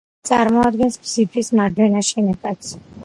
წარმოადგენს 0.27 0.97
ბზიფის 1.03 1.53
მარჯვენა 1.59 2.03
შენაკადს. 2.09 2.77